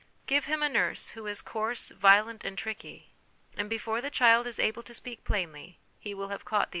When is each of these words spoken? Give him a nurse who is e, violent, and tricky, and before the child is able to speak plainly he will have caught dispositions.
Give 0.25 0.45
him 0.45 0.63
a 0.63 0.67
nurse 0.67 1.09
who 1.09 1.27
is 1.27 1.43
e, 1.45 1.95
violent, 1.95 2.43
and 2.43 2.57
tricky, 2.57 3.11
and 3.55 3.69
before 3.69 4.01
the 4.01 4.09
child 4.09 4.47
is 4.47 4.57
able 4.57 4.81
to 4.81 4.95
speak 4.95 5.23
plainly 5.23 5.77
he 5.99 6.15
will 6.15 6.29
have 6.29 6.43
caught 6.43 6.43
dispositions. 6.43 6.69